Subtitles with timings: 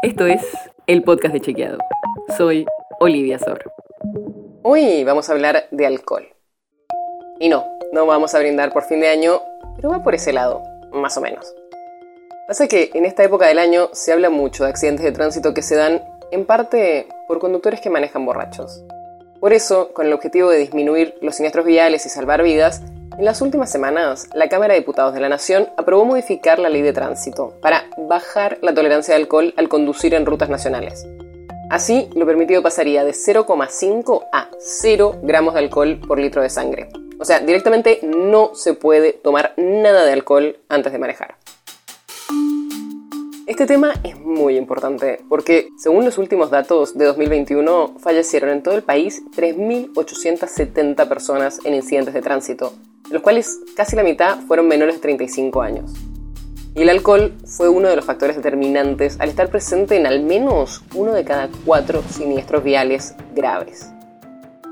[0.00, 0.42] Esto es
[0.86, 1.78] el podcast de Chequeado.
[2.36, 2.64] Soy
[3.00, 3.72] Olivia Sor.
[4.62, 6.24] Hoy vamos a hablar de alcohol.
[7.40, 9.42] Y no, no vamos a brindar por fin de año,
[9.74, 10.62] pero va por ese lado,
[10.92, 11.52] más o menos.
[12.46, 15.62] Pasa que en esta época del año se habla mucho de accidentes de tránsito que
[15.62, 18.84] se dan en parte por conductores que manejan borrachos.
[19.40, 22.82] Por eso, con el objetivo de disminuir los siniestros viales y salvar vidas,
[23.18, 26.82] en las últimas semanas, la Cámara de Diputados de la Nación aprobó modificar la ley
[26.82, 31.04] de tránsito para bajar la tolerancia de alcohol al conducir en rutas nacionales.
[31.68, 36.90] Así, lo permitido pasaría de 0,5 a 0 gramos de alcohol por litro de sangre.
[37.18, 41.34] O sea, directamente no se puede tomar nada de alcohol antes de manejar.
[43.48, 48.76] Este tema es muy importante porque, según los últimos datos de 2021, fallecieron en todo
[48.76, 52.74] el país 3.870 personas en incidentes de tránsito,
[53.08, 55.92] de los cuales casi la mitad fueron menores de 35 años.
[56.74, 60.84] Y el alcohol fue uno de los factores determinantes al estar presente en al menos
[60.94, 63.90] uno de cada cuatro siniestros viales graves.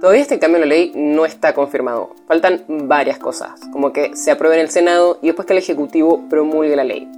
[0.00, 2.10] Todavía este cambio en la ley no está confirmado.
[2.28, 6.28] Faltan varias cosas, como que se apruebe en el Senado y después que el Ejecutivo
[6.28, 7.10] promulgue la ley.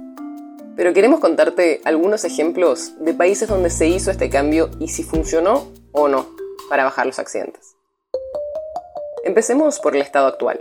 [0.77, 5.67] Pero queremos contarte algunos ejemplos de países donde se hizo este cambio y si funcionó
[5.91, 6.27] o no
[6.69, 7.75] para bajar los accidentes.
[9.25, 10.59] Empecemos por el estado actual.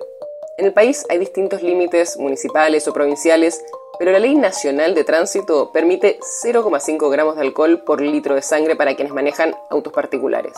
[0.58, 3.62] En el país hay distintos límites municipales o provinciales,
[3.98, 8.74] pero la Ley Nacional de Tránsito permite 0,5 gramos de alcohol por litro de sangre
[8.74, 10.54] para quienes manejan autos particulares,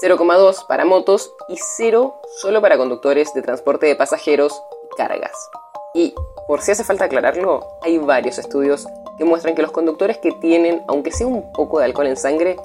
[0.00, 4.62] 0,2 para motos y 0 solo para conductores de transporte de pasajeros
[4.92, 5.50] y cargas.
[5.94, 6.14] Y
[6.46, 8.86] por si hace falta aclararlo, hay varios estudios
[9.18, 12.56] que muestran que los conductores que tienen, aunque sea un poco de alcohol en sangre,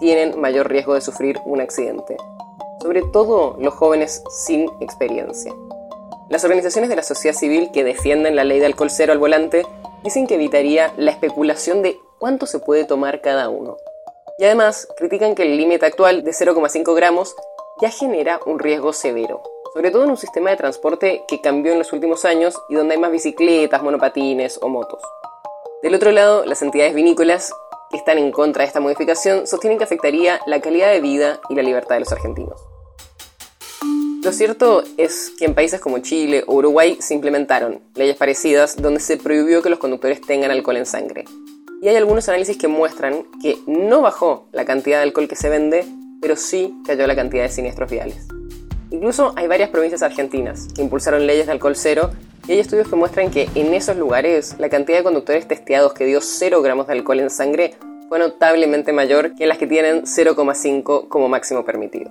[0.00, 2.16] tienen mayor riesgo de sufrir un accidente.
[2.82, 5.52] Sobre todo los jóvenes sin experiencia.
[6.28, 9.64] Las organizaciones de la sociedad civil que defienden la ley de alcohol cero al volante
[10.02, 13.76] dicen que evitaría la especulación de cuánto se puede tomar cada uno.
[14.36, 17.36] Y además critican que el límite actual de 0,5 gramos
[17.80, 19.40] ya genera un riesgo severo,
[19.72, 22.94] sobre todo en un sistema de transporte que cambió en los últimos años y donde
[22.94, 25.00] hay más bicicletas, monopatines o motos.
[25.84, 27.52] Del otro lado, las entidades vinícolas
[27.90, 31.54] que están en contra de esta modificación sostienen que afectaría la calidad de vida y
[31.54, 32.75] la libertad de los argentinos.
[34.26, 38.98] Lo cierto es que en países como Chile o Uruguay se implementaron leyes parecidas donde
[38.98, 41.26] se prohibió que los conductores tengan alcohol en sangre.
[41.80, 45.48] Y hay algunos análisis que muestran que no bajó la cantidad de alcohol que se
[45.48, 45.84] vende,
[46.20, 48.26] pero sí cayó la cantidad de siniestros viales.
[48.90, 52.10] Incluso hay varias provincias argentinas que impulsaron leyes de alcohol cero
[52.48, 56.04] y hay estudios que muestran que en esos lugares la cantidad de conductores testeados que
[56.04, 57.76] dio 0 gramos de alcohol en sangre
[58.08, 62.10] fue notablemente mayor que las que tienen 0,5 como máximo permitido.